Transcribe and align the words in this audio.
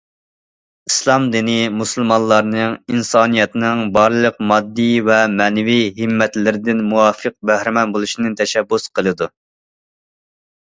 ئىسلام 0.91 1.25
دىنى 1.33 1.57
مۇسۇلمانلارنىڭ 1.81 2.73
ئىنسانىيەتنىڭ 2.93 3.83
بارلىق 3.97 4.39
ماددىي 4.53 4.97
ۋە 5.11 5.19
مەنىۋى 5.35 5.77
ھىممەتلىرىدىن 6.01 6.83
مۇۋاپىق 6.89 7.37
بەھرىمەن 7.51 7.95
بولۇشنى 7.99 8.33
تەشەببۇس 8.43 8.89
قىلىدۇ. 8.99 9.29